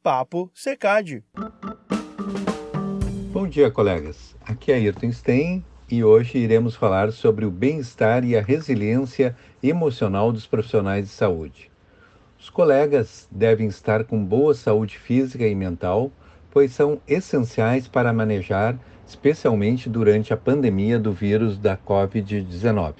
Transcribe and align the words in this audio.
Papo 0.00 0.48
Secad. 0.54 1.24
Bom 3.32 3.48
dia, 3.48 3.68
colegas. 3.68 4.36
Aqui 4.46 4.70
é 4.70 4.76
Ayrton 4.76 5.10
Stein 5.10 5.64
e 5.90 6.04
hoje 6.04 6.38
iremos 6.38 6.76
falar 6.76 7.10
sobre 7.10 7.44
o 7.44 7.50
bem-estar 7.50 8.24
e 8.24 8.36
a 8.36 8.40
resiliência 8.40 9.36
emocional 9.60 10.30
dos 10.30 10.46
profissionais 10.46 11.06
de 11.06 11.10
saúde. 11.10 11.68
Os 12.38 12.48
colegas 12.48 13.26
devem 13.30 13.66
estar 13.66 14.04
com 14.04 14.24
boa 14.24 14.54
saúde 14.54 14.96
física 14.96 15.44
e 15.44 15.54
mental, 15.54 16.12
pois 16.52 16.72
são 16.72 17.00
essenciais 17.06 17.88
para 17.88 18.12
manejar, 18.12 18.78
especialmente 19.04 19.90
durante 19.90 20.32
a 20.32 20.36
pandemia 20.36 20.98
do 20.98 21.12
vírus 21.12 21.58
da 21.58 21.76
Covid-19. 21.76 22.94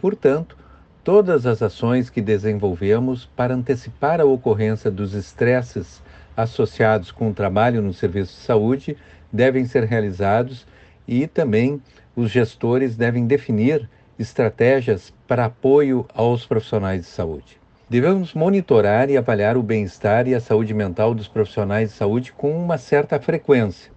Portanto, 0.00 0.56
todas 1.04 1.44
as 1.44 1.62
ações 1.62 2.08
que 2.08 2.22
desenvolvemos 2.22 3.26
para 3.26 3.54
antecipar 3.54 4.20
a 4.20 4.24
ocorrência 4.24 4.90
dos 4.90 5.12
estresses 5.12 6.02
associados 6.36 7.10
com 7.10 7.30
o 7.30 7.34
trabalho 7.34 7.80
no 7.80 7.92
serviço 7.92 8.34
de 8.34 8.44
saúde 8.44 8.96
devem 9.32 9.64
ser 9.64 9.84
realizados 9.84 10.66
e 11.06 11.26
também 11.26 11.80
os 12.14 12.30
gestores 12.30 12.96
devem 12.96 13.26
definir 13.26 13.88
estratégias 14.18 15.12
para 15.26 15.46
apoio 15.46 16.06
aos 16.14 16.46
profissionais 16.46 17.02
de 17.02 17.08
saúde. 17.08 17.58
Devemos 17.88 18.34
monitorar 18.34 19.08
e 19.10 19.16
avaliar 19.16 19.56
o 19.56 19.62
bem-estar 19.62 20.26
e 20.26 20.34
a 20.34 20.40
saúde 20.40 20.74
mental 20.74 21.14
dos 21.14 21.28
profissionais 21.28 21.90
de 21.90 21.96
saúde 21.96 22.32
com 22.32 22.50
uma 22.56 22.78
certa 22.78 23.20
frequência 23.20 23.96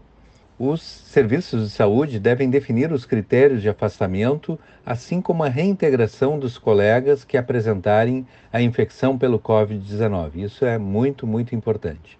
os 0.59 0.81
serviços 0.81 1.63
de 1.63 1.69
saúde 1.69 2.19
devem 2.19 2.49
definir 2.49 2.91
os 2.91 3.05
critérios 3.05 3.61
de 3.61 3.69
afastamento, 3.69 4.59
assim 4.85 5.21
como 5.21 5.41
a 5.41 5.47
reintegração 5.47 6.37
dos 6.37 6.57
colegas 6.57 7.23
que 7.23 7.37
apresentarem 7.37 8.27
a 8.51 8.61
infecção 8.61 9.17
pelo 9.17 9.39
Covid-19. 9.39 10.35
Isso 10.35 10.65
é 10.65 10.77
muito, 10.77 11.25
muito 11.25 11.55
importante. 11.55 12.18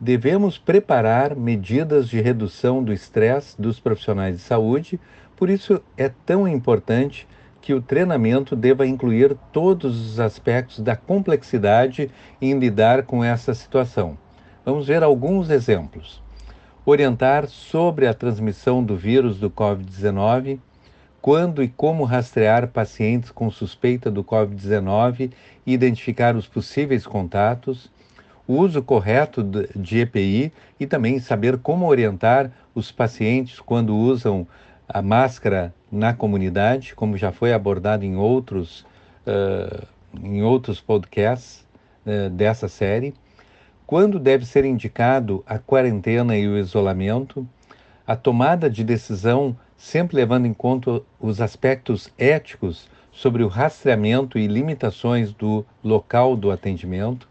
Devemos 0.00 0.58
preparar 0.58 1.36
medidas 1.36 2.08
de 2.08 2.20
redução 2.20 2.82
do 2.82 2.92
estresse 2.92 3.60
dos 3.60 3.78
profissionais 3.78 4.36
de 4.36 4.42
saúde, 4.42 5.00
por 5.36 5.48
isso 5.48 5.80
é 5.96 6.10
tão 6.26 6.46
importante 6.48 7.26
que 7.60 7.72
o 7.72 7.80
treinamento 7.80 8.54
deva 8.54 8.86
incluir 8.86 9.36
todos 9.52 10.12
os 10.12 10.20
aspectos 10.20 10.80
da 10.80 10.94
complexidade 10.94 12.10
em 12.40 12.58
lidar 12.58 13.04
com 13.04 13.24
essa 13.24 13.54
situação. 13.54 14.18
Vamos 14.64 14.86
ver 14.86 15.02
alguns 15.02 15.48
exemplos 15.48 16.22
orientar 16.86 17.46
sobre 17.46 18.06
a 18.06 18.12
transmissão 18.12 18.84
do 18.84 18.96
vírus 18.96 19.38
do 19.38 19.50
Covid-19, 19.50 20.58
quando 21.20 21.62
e 21.62 21.68
como 21.68 22.04
rastrear 22.04 22.68
pacientes 22.68 23.30
com 23.30 23.50
suspeita 23.50 24.10
do 24.10 24.22
Covid-19 24.22 25.32
e 25.64 25.72
identificar 25.72 26.36
os 26.36 26.46
possíveis 26.46 27.06
contatos, 27.06 27.90
o 28.46 28.54
uso 28.54 28.82
correto 28.82 29.42
de 29.74 30.00
EPI 30.00 30.52
e 30.78 30.86
também 30.86 31.18
saber 31.18 31.58
como 31.58 31.86
orientar 31.86 32.50
os 32.74 32.92
pacientes 32.92 33.60
quando 33.60 33.96
usam 33.96 34.46
a 34.88 35.00
máscara 35.00 35.72
na 35.90 36.12
comunidade, 36.12 36.94
como 36.94 37.16
já 37.16 37.32
foi 37.32 37.52
abordado 37.52 38.04
em 38.04 38.16
outros, 38.16 38.84
uh, 39.26 39.86
em 40.22 40.42
outros 40.42 40.80
podcasts 40.80 41.64
uh, 42.04 42.28
dessa 42.30 42.68
série. 42.68 43.14
Quando 43.86 44.18
deve 44.18 44.44
ser 44.44 44.64
indicado 44.64 45.42
a 45.46 45.58
quarentena 45.58 46.36
e 46.36 46.48
o 46.48 46.58
isolamento, 46.58 47.46
a 48.06 48.16
tomada 48.16 48.68
de 48.68 48.84
decisão 48.84 49.56
sempre 49.76 50.16
levando 50.16 50.46
em 50.46 50.54
conta 50.54 51.02
os 51.20 51.40
aspectos 51.40 52.10
éticos 52.18 52.88
sobre 53.12 53.42
o 53.42 53.48
rastreamento 53.48 54.38
e 54.38 54.46
limitações 54.46 55.32
do 55.32 55.64
local 55.82 56.36
do 56.36 56.50
atendimento, 56.50 57.28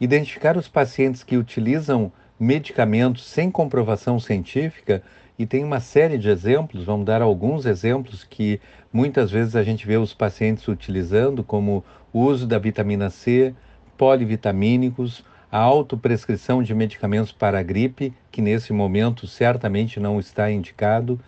identificar 0.00 0.56
os 0.56 0.68
pacientes 0.68 1.22
que 1.22 1.36
utilizam 1.36 2.12
medicamentos 2.38 3.24
sem 3.24 3.50
comprovação 3.50 4.20
científica 4.20 5.02
e 5.38 5.46
tem 5.46 5.64
uma 5.64 5.80
série 5.80 6.18
de 6.18 6.28
exemplos, 6.28 6.84
vamos 6.84 7.06
dar 7.06 7.20
alguns 7.20 7.66
exemplos 7.66 8.24
que 8.24 8.60
muitas 8.92 9.30
vezes 9.30 9.54
a 9.54 9.62
gente 9.62 9.86
vê 9.86 9.96
os 9.96 10.14
pacientes 10.14 10.66
utilizando, 10.66 11.44
como 11.44 11.84
o 12.12 12.20
uso 12.20 12.46
da 12.46 12.58
vitamina 12.58 13.10
C, 13.10 13.54
polivitamínicos, 13.98 15.24
a 15.50 15.58
autoprescrição 15.58 16.62
de 16.62 16.74
medicamentos 16.74 17.32
para 17.32 17.58
a 17.58 17.62
gripe, 17.62 18.12
que 18.30 18.42
nesse 18.42 18.72
momento 18.72 19.26
certamente 19.26 20.00
não 20.00 20.18
está 20.18 20.50
indicado, 20.50 21.20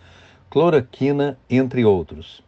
cloroquina, 0.49 1.37
entre 1.49 1.85
outros. 1.85 2.43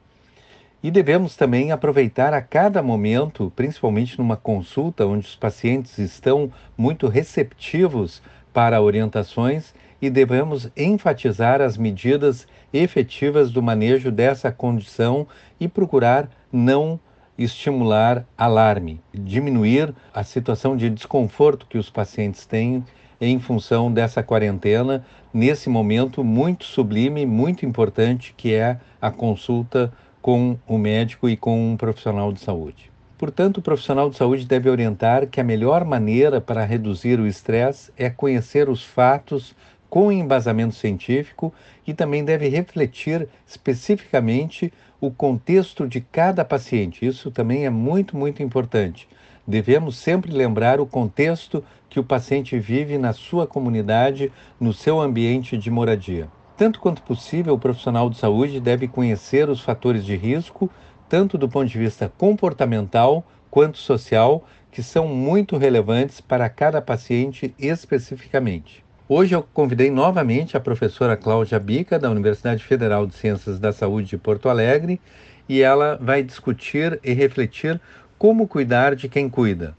E 0.84 0.90
devemos 0.90 1.36
também 1.36 1.72
aproveitar 1.72 2.34
a 2.34 2.42
cada 2.42 2.82
momento, 2.82 3.52
principalmente 3.56 4.18
numa 4.18 4.36
consulta 4.36 5.06
onde 5.06 5.28
os 5.28 5.36
pacientes 5.36 6.00
estão 6.00 6.52
muito 6.76 7.08
receptivos 7.08 8.22
para 8.52 8.82
orientações, 8.82 9.74
e 10.02 10.10
devemos 10.10 10.70
enfatizar 10.76 11.62
as 11.62 11.78
medidas 11.78 12.48
efetivas 12.74 13.52
do 13.52 13.62
manejo 13.62 14.12
dessa 14.12 14.52
condição 14.52 15.28
e 15.60 15.68
procurar 15.68 16.28
não 16.52 17.00
estimular 17.38 18.26
alarme, 18.36 19.00
diminuir 19.14 19.94
a 20.14 20.24
situação 20.24 20.76
de 20.76 20.90
desconforto 20.90 21.68
que 21.68 21.78
os 21.78 21.90
pacientes 21.90 22.46
têm 22.46 22.84
em 23.20 23.40
função 23.40 23.94
dessa 23.94 24.24
quarentena, 24.24 25.06
nesse 25.32 25.70
momento 25.70 26.24
muito 26.24 26.66
sublime, 26.66 27.26
muito 27.26 27.66
importante, 27.66 28.34
que 28.36 28.54
é 28.54 28.80
a 29.00 29.12
consulta 29.12 29.94
com 30.22 30.58
o 30.68 30.78
médico 30.78 31.28
e 31.28 31.36
com 31.36 31.72
um 31.72 31.78
profissional 31.78 32.32
de 32.32 32.40
saúde. 32.40 32.92
Portanto, 33.18 33.58
o 33.58 33.62
profissional 33.62 34.10
de 34.10 34.18
saúde 34.18 34.46
deve 34.46 34.70
orientar 34.70 35.28
que 35.28 35.40
a 35.40 35.44
melhor 35.44 35.86
maneira 35.86 36.42
para 36.42 36.66
reduzir 36.66 37.20
o 37.20 37.28
estresse 37.28 37.92
é 37.96 38.10
conhecer 38.10 38.68
os 38.68 38.84
fatos 38.84 39.56
com 39.90 40.12
embasamento 40.12 40.74
científico 40.74 41.54
e 41.86 41.94
também 41.94 42.24
deve 42.24 42.48
refletir 42.48 43.28
especificamente 43.46 44.72
o 45.00 45.12
contexto 45.12 45.88
de 45.88 46.02
cada 46.02 46.46
paciente. 46.46 47.06
Isso 47.06 47.30
também 47.30 47.66
é 47.66 47.70
muito, 47.70 48.16
muito 48.16 48.42
importante. 48.42 49.08
Devemos 49.46 49.98
sempre 49.98 50.32
lembrar 50.32 50.80
o 50.80 50.86
contexto 50.86 51.64
que 51.90 52.00
o 52.00 52.04
paciente 52.04 52.58
vive 52.58 52.98
na 52.98 53.12
sua 53.12 53.46
comunidade, 53.46 54.32
no 54.60 54.72
seu 54.72 55.00
ambiente 55.00 55.58
de 55.58 55.70
moradia. 55.70 56.28
Tanto 56.62 56.80
quanto 56.80 57.02
possível, 57.02 57.56
o 57.56 57.60
profissional 57.60 58.08
de 58.08 58.20
saúde 58.20 58.60
deve 58.60 58.88
conhecer 58.88 59.50
os 59.50 59.62
fatores 59.62 60.06
de 60.06 60.16
risco, 60.16 60.70
tanto 61.10 61.36
do 61.36 61.50
ponto 61.50 61.68
de 61.68 61.80
vista 61.80 62.08
comportamental 62.20 63.26
quanto 63.50 63.80
social, 63.80 64.46
que 64.72 64.84
são 64.84 65.08
muito 65.08 65.58
relevantes 65.58 66.22
para 66.22 66.48
cada 66.50 66.80
paciente 66.80 67.52
especificamente. 67.58 68.86
Hoje 69.10 69.34
eu 69.34 69.42
convidei 69.42 69.90
novamente 69.90 70.56
a 70.56 70.60
professora 70.60 71.18
Cláudia 71.18 71.60
Bica, 71.60 71.98
da 71.98 72.12
Universidade 72.12 72.64
Federal 72.64 73.08
de 73.08 73.16
Ciências 73.16 73.58
da 73.58 73.74
Saúde 73.74 74.10
de 74.10 74.18
Porto 74.20 74.48
Alegre, 74.48 75.02
e 75.50 75.64
ela 75.64 75.98
vai 76.00 76.22
discutir 76.22 77.00
e 77.04 77.12
refletir 77.12 77.82
como 78.20 78.48
cuidar 78.48 78.96
de 78.96 79.10
quem 79.10 79.28
cuida. 79.28 79.76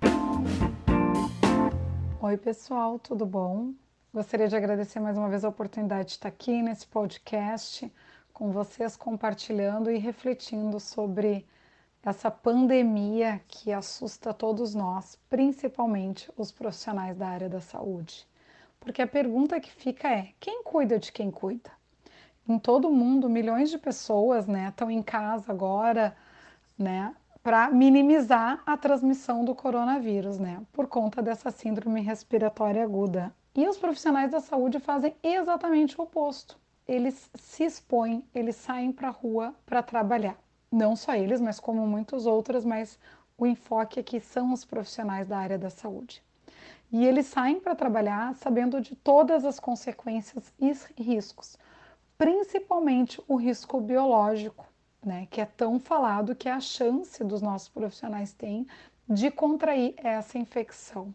Oi, 2.20 2.36
pessoal, 2.38 2.98
tudo 2.98 3.24
bom? 3.24 3.72
Gostaria 4.14 4.46
de 4.46 4.54
agradecer 4.54 5.00
mais 5.00 5.16
uma 5.16 5.30
vez 5.30 5.42
a 5.42 5.48
oportunidade 5.48 6.08
de 6.08 6.12
estar 6.12 6.28
aqui 6.28 6.60
nesse 6.60 6.86
podcast 6.86 7.90
com 8.30 8.50
vocês, 8.52 8.94
compartilhando 8.94 9.90
e 9.90 9.96
refletindo 9.96 10.78
sobre 10.78 11.46
essa 12.02 12.30
pandemia 12.30 13.40
que 13.48 13.72
assusta 13.72 14.34
todos 14.34 14.74
nós, 14.74 15.18
principalmente 15.30 16.30
os 16.36 16.52
profissionais 16.52 17.16
da 17.16 17.26
área 17.26 17.48
da 17.48 17.62
saúde. 17.62 18.28
Porque 18.78 19.00
a 19.00 19.06
pergunta 19.06 19.58
que 19.58 19.72
fica 19.72 20.10
é: 20.10 20.34
quem 20.38 20.62
cuida 20.62 20.98
de 20.98 21.10
quem 21.10 21.30
cuida? 21.30 21.70
Em 22.46 22.58
todo 22.58 22.88
o 22.88 22.94
mundo, 22.94 23.30
milhões 23.30 23.70
de 23.70 23.78
pessoas 23.78 24.46
né, 24.46 24.68
estão 24.68 24.90
em 24.90 25.02
casa 25.02 25.50
agora 25.50 26.14
né, 26.76 27.16
para 27.42 27.70
minimizar 27.70 28.62
a 28.66 28.76
transmissão 28.76 29.42
do 29.42 29.54
coronavírus, 29.54 30.38
né, 30.38 30.60
por 30.70 30.86
conta 30.86 31.22
dessa 31.22 31.50
síndrome 31.50 32.02
respiratória 32.02 32.84
aguda. 32.84 33.34
E 33.54 33.68
os 33.68 33.76
profissionais 33.76 34.30
da 34.30 34.40
saúde 34.40 34.80
fazem 34.80 35.14
exatamente 35.22 35.98
o 36.00 36.04
oposto. 36.04 36.58
Eles 36.88 37.30
se 37.34 37.64
expõem, 37.64 38.24
eles 38.34 38.56
saem 38.56 38.90
para 38.90 39.08
a 39.08 39.10
rua 39.10 39.54
para 39.66 39.82
trabalhar. 39.82 40.38
Não 40.70 40.96
só 40.96 41.14
eles, 41.14 41.38
mas 41.38 41.60
como 41.60 41.86
muitos 41.86 42.24
outros, 42.24 42.64
mas 42.64 42.98
o 43.36 43.46
enfoque 43.46 44.00
aqui 44.00 44.20
são 44.20 44.52
os 44.54 44.64
profissionais 44.64 45.28
da 45.28 45.36
área 45.36 45.58
da 45.58 45.68
saúde. 45.68 46.22
E 46.90 47.04
eles 47.04 47.26
saem 47.26 47.60
para 47.60 47.74
trabalhar 47.74 48.34
sabendo 48.36 48.80
de 48.80 48.96
todas 48.96 49.44
as 49.44 49.60
consequências 49.60 50.52
e 50.58 50.72
riscos, 51.02 51.58
principalmente 52.16 53.22
o 53.28 53.36
risco 53.36 53.80
biológico, 53.80 54.66
né, 55.04 55.26
que 55.30 55.40
é 55.40 55.44
tão 55.44 55.78
falado 55.78 56.34
que 56.34 56.48
é 56.48 56.52
a 56.52 56.60
chance 56.60 57.22
dos 57.24 57.42
nossos 57.42 57.68
profissionais 57.68 58.32
têm 58.32 58.66
de 59.08 59.30
contrair 59.30 59.94
essa 59.98 60.38
infecção. 60.38 61.14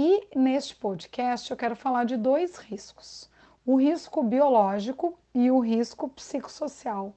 E 0.00 0.28
neste 0.32 0.76
podcast 0.76 1.50
eu 1.50 1.56
quero 1.56 1.74
falar 1.74 2.04
de 2.04 2.16
dois 2.16 2.56
riscos: 2.56 3.28
o 3.66 3.74
risco 3.74 4.22
biológico 4.22 5.18
e 5.34 5.50
o 5.50 5.58
risco 5.58 6.08
psicossocial, 6.10 7.12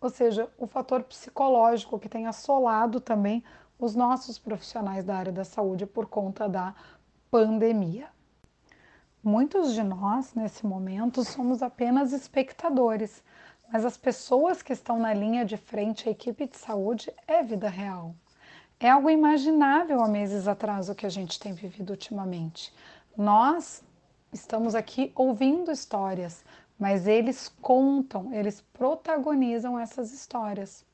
ou 0.00 0.10
seja, 0.10 0.50
o 0.58 0.66
fator 0.66 1.04
psicológico 1.04 1.96
que 1.96 2.08
tem 2.08 2.26
assolado 2.26 3.00
também 3.00 3.44
os 3.78 3.94
nossos 3.94 4.36
profissionais 4.36 5.04
da 5.04 5.14
área 5.14 5.30
da 5.30 5.44
saúde 5.44 5.86
por 5.86 6.06
conta 6.08 6.48
da 6.48 6.74
pandemia. 7.30 8.08
Muitos 9.22 9.72
de 9.72 9.84
nós, 9.84 10.34
nesse 10.34 10.66
momento, 10.66 11.22
somos 11.22 11.62
apenas 11.62 12.12
espectadores, 12.12 13.22
mas 13.72 13.84
as 13.84 13.96
pessoas 13.96 14.60
que 14.60 14.72
estão 14.72 14.98
na 14.98 15.14
linha 15.14 15.44
de 15.44 15.56
frente, 15.56 16.08
a 16.08 16.10
equipe 16.10 16.48
de 16.48 16.56
saúde, 16.56 17.14
é 17.28 17.44
vida 17.44 17.68
real. 17.68 18.12
É 18.84 18.90
algo 18.90 19.08
imaginável 19.08 20.02
há 20.02 20.06
meses 20.06 20.46
atrás 20.46 20.90
o 20.90 20.94
que 20.94 21.06
a 21.06 21.08
gente 21.08 21.40
tem 21.40 21.54
vivido 21.54 21.88
ultimamente. 21.88 22.70
Nós 23.16 23.82
estamos 24.30 24.74
aqui 24.74 25.10
ouvindo 25.14 25.72
histórias, 25.72 26.44
mas 26.78 27.06
eles 27.06 27.48
contam, 27.62 28.30
eles 28.34 28.60
protagonizam 28.74 29.78
essas 29.78 30.12
histórias. 30.12 30.84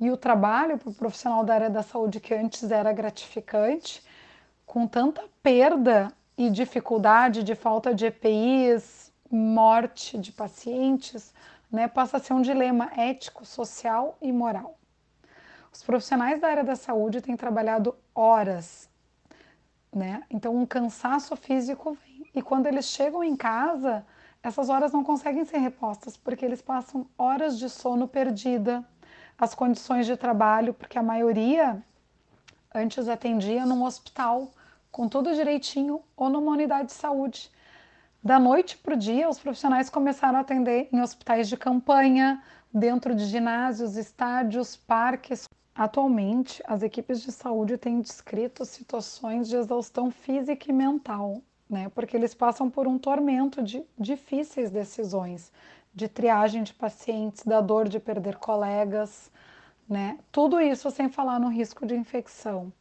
E 0.00 0.12
o 0.12 0.16
trabalho 0.16 0.78
para 0.78 0.90
o 0.90 0.94
profissional 0.94 1.42
da 1.42 1.54
área 1.54 1.70
da 1.70 1.82
saúde, 1.82 2.20
que 2.20 2.32
antes 2.32 2.70
era 2.70 2.92
gratificante, 2.92 4.00
com 4.64 4.86
tanta 4.86 5.24
perda 5.42 6.12
e 6.38 6.48
dificuldade 6.48 7.42
de 7.42 7.56
falta 7.56 7.92
de 7.92 8.06
EPIs, 8.06 9.12
morte 9.28 10.16
de 10.18 10.30
pacientes, 10.30 11.34
né, 11.68 11.88
passa 11.88 12.18
a 12.18 12.20
ser 12.20 12.32
um 12.32 12.42
dilema 12.42 12.92
ético, 12.96 13.44
social 13.44 14.16
e 14.22 14.30
moral. 14.30 14.78
Os 15.74 15.82
profissionais 15.82 16.40
da 16.40 16.48
área 16.48 16.62
da 16.62 16.76
saúde 16.76 17.20
têm 17.20 17.36
trabalhado 17.36 17.96
horas, 18.14 18.88
né? 19.92 20.22
Então 20.30 20.56
um 20.56 20.64
cansaço 20.64 21.34
físico 21.34 21.98
vem. 22.06 22.30
E 22.32 22.40
quando 22.40 22.66
eles 22.66 22.84
chegam 22.84 23.24
em 23.24 23.34
casa, 23.34 24.06
essas 24.40 24.68
horas 24.68 24.92
não 24.92 25.02
conseguem 25.02 25.44
ser 25.44 25.58
repostas 25.58 26.16
porque 26.16 26.44
eles 26.44 26.62
passam 26.62 27.08
horas 27.18 27.58
de 27.58 27.68
sono 27.68 28.06
perdida, 28.06 28.84
as 29.36 29.52
condições 29.52 30.06
de 30.06 30.16
trabalho, 30.16 30.72
porque 30.72 30.96
a 30.96 31.02
maioria 31.02 31.82
antes 32.72 33.08
atendia 33.08 33.66
num 33.66 33.82
hospital 33.82 34.52
com 34.92 35.08
tudo 35.08 35.34
direitinho 35.34 36.00
ou 36.16 36.30
numa 36.30 36.52
unidade 36.52 36.86
de 36.86 36.94
saúde. 36.94 37.50
Da 38.22 38.38
noite 38.38 38.78
para 38.78 38.94
o 38.94 38.96
dia, 38.96 39.28
os 39.28 39.40
profissionais 39.40 39.90
começaram 39.90 40.38
a 40.38 40.42
atender 40.42 40.88
em 40.92 41.00
hospitais 41.00 41.48
de 41.48 41.56
campanha, 41.56 42.40
dentro 42.72 43.12
de 43.12 43.24
ginásios, 43.26 43.96
estádios, 43.96 44.76
parques. 44.76 45.48
Atualmente, 45.74 46.62
as 46.66 46.82
equipes 46.82 47.20
de 47.20 47.32
saúde 47.32 47.76
têm 47.76 48.00
descrito 48.00 48.64
situações 48.64 49.48
de 49.48 49.56
exaustão 49.56 50.08
física 50.08 50.70
e 50.70 50.72
mental, 50.72 51.42
né? 51.68 51.88
Porque 51.88 52.16
eles 52.16 52.32
passam 52.32 52.70
por 52.70 52.86
um 52.86 52.96
tormento 52.96 53.60
de 53.60 53.84
difíceis 53.98 54.70
decisões, 54.70 55.50
de 55.92 56.06
triagem 56.08 56.62
de 56.62 56.72
pacientes, 56.72 57.42
da 57.42 57.60
dor 57.60 57.88
de 57.88 57.98
perder 57.98 58.36
colegas, 58.36 59.32
né? 59.88 60.18
Tudo 60.30 60.60
isso 60.60 60.90
sem 60.92 61.08
falar 61.08 61.40
no 61.40 61.48
risco 61.48 61.84
de 61.84 61.96
infecção 61.96 62.72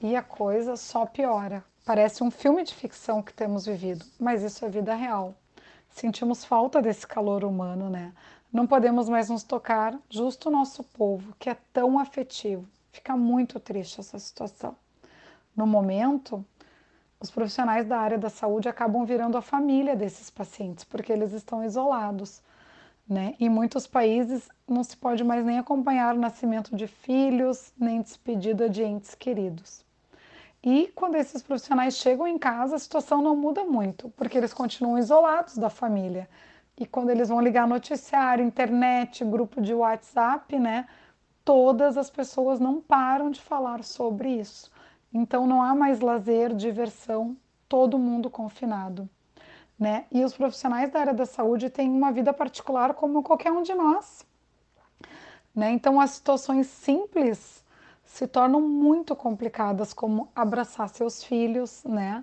e 0.00 0.16
a 0.16 0.22
coisa 0.22 0.76
só 0.76 1.06
piora. 1.06 1.64
Parece 1.84 2.24
um 2.24 2.30
filme 2.30 2.64
de 2.64 2.74
ficção 2.74 3.22
que 3.22 3.32
temos 3.32 3.66
vivido, 3.66 4.04
mas 4.18 4.42
isso 4.42 4.64
é 4.64 4.68
vida 4.68 4.94
real. 4.94 5.34
Sentimos 5.88 6.44
falta 6.44 6.82
desse 6.82 7.06
calor 7.06 7.44
humano, 7.44 7.88
né? 7.88 8.12
Não 8.52 8.66
podemos 8.66 9.08
mais 9.08 9.30
nos 9.30 9.42
tocar, 9.42 9.98
justo 10.10 10.48
o 10.48 10.52
nosso 10.52 10.84
povo, 10.84 11.34
que 11.38 11.48
é 11.48 11.56
tão 11.72 11.98
afetivo. 11.98 12.68
Fica 12.90 13.16
muito 13.16 13.58
triste 13.58 13.98
essa 13.98 14.18
situação. 14.18 14.76
No 15.56 15.66
momento, 15.66 16.44
os 17.18 17.30
profissionais 17.30 17.86
da 17.86 17.98
área 17.98 18.18
da 18.18 18.28
saúde 18.28 18.68
acabam 18.68 19.06
virando 19.06 19.38
a 19.38 19.42
família 19.42 19.96
desses 19.96 20.28
pacientes, 20.28 20.84
porque 20.84 21.10
eles 21.10 21.32
estão 21.32 21.64
isolados. 21.64 22.42
Né? 23.08 23.34
Em 23.40 23.48
muitos 23.48 23.86
países 23.86 24.48
não 24.68 24.84
se 24.84 24.96
pode 24.98 25.24
mais 25.24 25.44
nem 25.44 25.58
acompanhar 25.58 26.14
o 26.14 26.20
nascimento 26.20 26.76
de 26.76 26.86
filhos, 26.86 27.72
nem 27.78 28.02
despedida 28.02 28.68
de 28.68 28.82
entes 28.82 29.14
queridos. 29.14 29.82
E 30.62 30.92
quando 30.94 31.16
esses 31.16 31.42
profissionais 31.42 31.96
chegam 31.96 32.26
em 32.26 32.38
casa, 32.38 32.76
a 32.76 32.78
situação 32.78 33.22
não 33.22 33.34
muda 33.34 33.64
muito, 33.64 34.10
porque 34.10 34.36
eles 34.36 34.52
continuam 34.52 34.98
isolados 34.98 35.56
da 35.56 35.70
família. 35.70 36.28
E 36.78 36.86
quando 36.86 37.10
eles 37.10 37.28
vão 37.28 37.40
ligar 37.40 37.66
noticiário, 37.66 38.44
internet, 38.44 39.24
grupo 39.24 39.60
de 39.60 39.74
WhatsApp, 39.74 40.58
né, 40.58 40.86
todas 41.44 41.96
as 41.96 42.10
pessoas 42.10 42.58
não 42.58 42.80
param 42.80 43.30
de 43.30 43.40
falar 43.40 43.84
sobre 43.84 44.30
isso. 44.30 44.70
Então 45.12 45.46
não 45.46 45.62
há 45.62 45.74
mais 45.74 46.00
lazer, 46.00 46.54
diversão, 46.54 47.36
todo 47.68 47.98
mundo 47.98 48.30
confinado. 48.30 49.08
Né? 49.78 50.06
E 50.10 50.24
os 50.24 50.32
profissionais 50.34 50.90
da 50.90 51.00
área 51.00 51.14
da 51.14 51.26
saúde 51.26 51.68
têm 51.68 51.90
uma 51.90 52.12
vida 52.12 52.32
particular 52.32 52.94
como 52.94 53.22
qualquer 53.22 53.50
um 53.50 53.62
de 53.62 53.74
nós. 53.74 54.24
Né? 55.54 55.72
Então 55.72 56.00
as 56.00 56.12
situações 56.12 56.66
simples 56.66 57.62
se 58.04 58.26
tornam 58.26 58.60
muito 58.60 59.16
complicadas, 59.16 59.92
como 59.92 60.28
abraçar 60.34 60.88
seus 60.88 61.24
filhos, 61.24 61.82
né? 61.84 62.22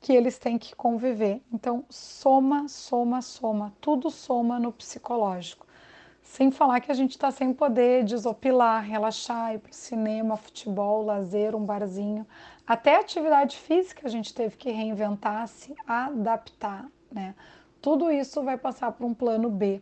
Que 0.00 0.12
eles 0.12 0.38
têm 0.38 0.58
que 0.58 0.74
conviver. 0.74 1.42
Então, 1.52 1.84
soma, 1.90 2.68
soma, 2.68 3.20
soma, 3.20 3.72
tudo 3.80 4.10
soma 4.10 4.58
no 4.58 4.72
psicológico. 4.72 5.66
Sem 6.22 6.50
falar 6.50 6.80
que 6.80 6.92
a 6.92 6.94
gente 6.94 7.12
está 7.12 7.30
sem 7.30 7.52
poder 7.54 8.04
desopilar, 8.04 8.84
relaxar, 8.84 9.54
ir 9.54 9.58
para 9.58 9.72
cinema, 9.72 10.36
futebol, 10.36 11.02
lazer, 11.04 11.54
um 11.54 11.64
barzinho. 11.64 12.26
Até 12.66 12.96
atividade 12.96 13.56
física 13.56 14.06
a 14.06 14.10
gente 14.10 14.34
teve 14.34 14.56
que 14.56 14.70
reinventar, 14.70 15.48
se 15.48 15.74
adaptar, 15.86 16.86
né? 17.10 17.34
Tudo 17.80 18.10
isso 18.10 18.42
vai 18.42 18.58
passar 18.58 18.92
para 18.92 19.06
um 19.06 19.14
plano 19.14 19.48
B, 19.48 19.80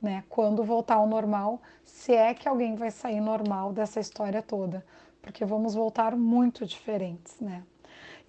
né? 0.00 0.22
Quando 0.28 0.62
voltar 0.62 0.94
ao 0.94 1.06
normal, 1.06 1.60
se 1.82 2.12
é 2.14 2.32
que 2.32 2.48
alguém 2.48 2.76
vai 2.76 2.90
sair 2.90 3.20
normal 3.20 3.72
dessa 3.72 3.98
história 3.98 4.40
toda, 4.40 4.86
porque 5.20 5.44
vamos 5.44 5.74
voltar 5.74 6.16
muito 6.16 6.64
diferentes, 6.64 7.40
né? 7.40 7.64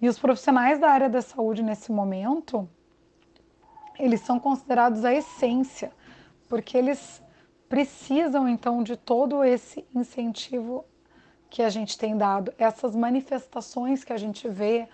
E 0.00 0.08
os 0.08 0.18
profissionais 0.18 0.78
da 0.78 0.88
área 0.88 1.10
da 1.10 1.20
saúde 1.20 1.62
nesse 1.62 1.92
momento, 1.92 2.68
eles 3.98 4.20
são 4.20 4.40
considerados 4.40 5.04
a 5.04 5.12
essência, 5.12 5.92
porque 6.48 6.76
eles 6.76 7.22
precisam 7.68 8.48
então 8.48 8.82
de 8.82 8.96
todo 8.96 9.44
esse 9.44 9.84
incentivo 9.94 10.84
que 11.50 11.62
a 11.62 11.68
gente 11.68 11.98
tem 11.98 12.16
dado, 12.16 12.52
essas 12.56 12.96
manifestações 12.96 14.02
que 14.02 14.12
a 14.12 14.16
gente 14.16 14.48
vê 14.48 14.88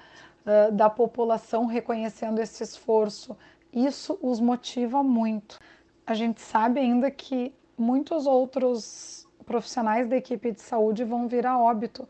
uh, 0.45 0.73
da 0.73 0.91
população 0.91 1.67
reconhecendo 1.67 2.41
esse 2.41 2.63
esforço, 2.63 3.37
isso 3.73 4.19
os 4.21 4.41
motiva 4.41 5.03
muito. 5.03 5.61
A 6.07 6.15
gente 6.15 6.41
sabe 6.41 6.81
ainda 6.81 7.11
que 7.11 7.55
muitos 7.79 8.27
outros 8.27 9.29
profissionais 9.45 10.09
da 10.09 10.17
equipe 10.17 10.51
de 10.51 10.61
saúde 10.61 11.05
vão 11.05 11.29
vir 11.29 11.47
a 11.47 11.59
óbito 11.59 12.09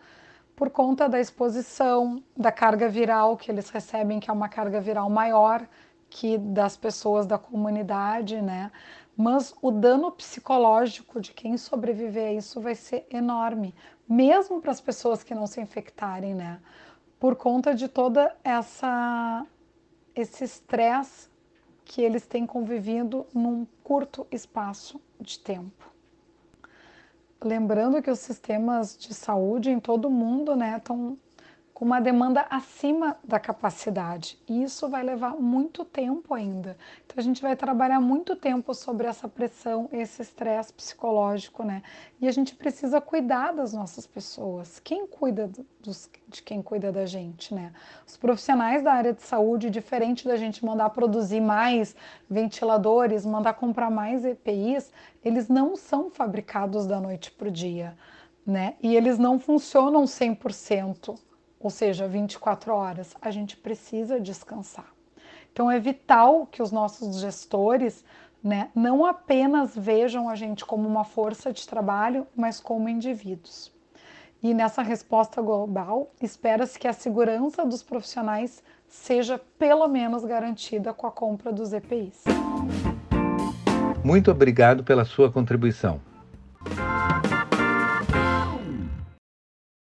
por 0.56 0.70
conta 0.70 1.06
da 1.06 1.20
exposição, 1.20 2.22
da 2.34 2.50
carga 2.50 2.88
viral 2.88 3.36
que 3.36 3.50
eles 3.50 3.68
recebem, 3.68 4.18
que 4.18 4.30
é 4.30 4.32
uma 4.32 4.48
carga 4.48 4.80
viral 4.80 5.10
maior 5.10 5.68
que 6.08 6.38
das 6.38 6.76
pessoas 6.78 7.26
da 7.26 7.36
comunidade, 7.36 8.40
né? 8.40 8.72
Mas 9.14 9.54
o 9.60 9.70
dano 9.70 10.10
psicológico 10.10 11.20
de 11.20 11.32
quem 11.32 11.58
sobreviver 11.58 12.28
a 12.28 12.32
isso 12.32 12.60
vai 12.60 12.74
ser 12.74 13.06
enorme, 13.10 13.74
mesmo 14.08 14.60
para 14.60 14.70
as 14.70 14.80
pessoas 14.80 15.22
que 15.22 15.34
não 15.34 15.46
se 15.46 15.60
infectarem, 15.60 16.34
né? 16.34 16.58
Por 17.20 17.36
conta 17.36 17.74
de 17.74 17.86
toda 17.86 18.34
essa 18.42 19.46
esse 20.14 20.44
estresse 20.44 21.28
que 21.84 22.00
eles 22.00 22.26
têm 22.26 22.46
convivido 22.46 23.26
num 23.34 23.66
curto 23.84 24.26
espaço 24.30 24.98
de 25.20 25.38
tempo. 25.38 25.95
Lembrando 27.42 28.02
que 28.02 28.10
os 28.10 28.18
sistemas 28.18 28.96
de 28.96 29.12
saúde 29.12 29.70
em 29.70 29.78
todo 29.78 30.08
o 30.08 30.10
mundo 30.10 30.56
né, 30.56 30.76
estão 30.78 31.18
com 31.76 31.84
uma 31.84 32.00
demanda 32.00 32.46
acima 32.48 33.18
da 33.22 33.38
capacidade. 33.38 34.38
E 34.48 34.62
isso 34.62 34.88
vai 34.88 35.02
levar 35.02 35.36
muito 35.36 35.84
tempo 35.84 36.32
ainda. 36.32 36.74
Então 37.04 37.16
a 37.18 37.20
gente 37.20 37.42
vai 37.42 37.54
trabalhar 37.54 38.00
muito 38.00 38.34
tempo 38.34 38.72
sobre 38.72 39.06
essa 39.06 39.28
pressão, 39.28 39.86
esse 39.92 40.22
estresse 40.22 40.72
psicológico, 40.72 41.62
né? 41.62 41.82
E 42.18 42.26
a 42.26 42.32
gente 42.32 42.54
precisa 42.54 42.98
cuidar 42.98 43.52
das 43.52 43.74
nossas 43.74 44.06
pessoas. 44.06 44.80
Quem 44.80 45.06
cuida 45.06 45.50
dos, 45.78 46.08
de 46.26 46.42
quem 46.42 46.62
cuida 46.62 46.90
da 46.90 47.04
gente, 47.04 47.54
né? 47.54 47.74
Os 48.06 48.16
profissionais 48.16 48.82
da 48.82 48.94
área 48.94 49.12
de 49.12 49.20
saúde, 49.20 49.68
diferente 49.68 50.26
da 50.26 50.38
gente 50.38 50.64
mandar 50.64 50.88
produzir 50.88 51.42
mais 51.42 51.94
ventiladores, 52.26 53.26
mandar 53.26 53.52
comprar 53.52 53.90
mais 53.90 54.24
EPIs, 54.24 54.90
eles 55.22 55.46
não 55.46 55.76
são 55.76 56.10
fabricados 56.10 56.86
da 56.86 56.98
noite 56.98 57.30
para 57.32 57.48
o 57.48 57.50
dia. 57.50 57.94
Né? 58.46 58.76
E 58.80 58.96
eles 58.96 59.18
não 59.18 59.38
funcionam 59.38 60.04
100% 60.04 61.18
ou 61.66 61.70
seja, 61.70 62.06
24 62.06 62.72
horas, 62.72 63.16
a 63.20 63.28
gente 63.28 63.56
precisa 63.56 64.20
descansar. 64.20 64.86
Então 65.52 65.68
é 65.68 65.80
vital 65.80 66.46
que 66.46 66.62
os 66.62 66.70
nossos 66.70 67.18
gestores 67.18 68.04
né, 68.40 68.70
não 68.72 69.04
apenas 69.04 69.76
vejam 69.76 70.28
a 70.28 70.36
gente 70.36 70.64
como 70.64 70.88
uma 70.88 71.02
força 71.02 71.52
de 71.52 71.66
trabalho, 71.66 72.24
mas 72.36 72.60
como 72.60 72.88
indivíduos. 72.88 73.72
E 74.40 74.54
nessa 74.54 74.80
resposta 74.80 75.42
global, 75.42 76.12
espera-se 76.22 76.78
que 76.78 76.86
a 76.86 76.92
segurança 76.92 77.66
dos 77.66 77.82
profissionais 77.82 78.62
seja 78.86 79.36
pelo 79.58 79.88
menos 79.88 80.24
garantida 80.24 80.94
com 80.94 81.08
a 81.08 81.10
compra 81.10 81.52
dos 81.52 81.72
EPIs. 81.72 82.22
Muito 84.04 84.30
obrigado 84.30 84.84
pela 84.84 85.04
sua 85.04 85.32
contribuição. 85.32 86.00